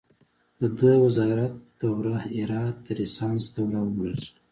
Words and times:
د 0.59 0.61
ده 0.77 0.91
د 0.97 1.01
وزارت 1.03 1.53
دوره 1.81 2.15
د 2.21 2.23
هرات 2.37 2.75
د 2.85 2.87
ریسانس 2.99 3.41
دوره 3.55 3.79
وبلل 3.85 4.17
شوه. 4.25 4.37